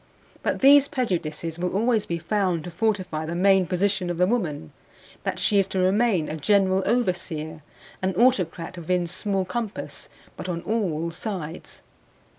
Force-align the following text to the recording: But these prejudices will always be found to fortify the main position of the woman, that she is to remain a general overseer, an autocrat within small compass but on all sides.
But 0.41 0.61
these 0.61 0.87
prejudices 0.87 1.59
will 1.59 1.75
always 1.75 2.07
be 2.07 2.17
found 2.17 2.63
to 2.63 2.71
fortify 2.71 3.27
the 3.27 3.35
main 3.35 3.67
position 3.67 4.09
of 4.09 4.17
the 4.17 4.25
woman, 4.25 4.71
that 5.21 5.37
she 5.37 5.59
is 5.59 5.67
to 5.67 5.79
remain 5.79 6.27
a 6.27 6.35
general 6.35 6.81
overseer, 6.87 7.61
an 8.01 8.15
autocrat 8.15 8.79
within 8.79 9.05
small 9.05 9.45
compass 9.45 10.09
but 10.35 10.49
on 10.49 10.61
all 10.63 11.11
sides. 11.11 11.83